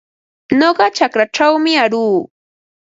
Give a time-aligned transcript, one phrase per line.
[0.59, 2.17] Nuqa chakraćhawmi aruu.